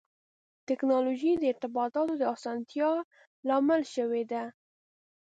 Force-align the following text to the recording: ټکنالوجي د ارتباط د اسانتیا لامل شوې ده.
ټکنالوجي 0.67 1.31
د 1.37 1.43
ارتباط 1.51 1.93
د 2.19 2.23
اسانتیا 2.35 2.89
لامل 3.47 3.81
شوې 3.93 4.23
ده. 4.31 4.43